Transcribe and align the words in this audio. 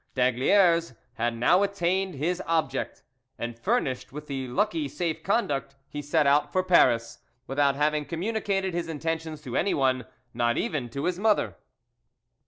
D'Aygaliers 0.15 0.95
had 1.13 1.37
now 1.37 1.61
attained 1.61 2.15
his 2.15 2.41
object, 2.47 3.03
and 3.37 3.55
furnished 3.59 4.11
with 4.11 4.25
the 4.25 4.47
lucky 4.47 4.87
safe 4.87 5.21
conduct, 5.21 5.75
he 5.87 6.01
set 6.01 6.25
out 6.25 6.51
for 6.51 6.63
Paris, 6.63 7.19
without 7.45 7.75
having 7.75 8.05
communicated 8.05 8.73
his 8.73 8.89
intentions 8.89 9.43
to 9.43 9.55
anyone, 9.55 10.07
not 10.33 10.57
even 10.57 10.89
to 10.89 11.03
his 11.05 11.19
mother. 11.19 11.55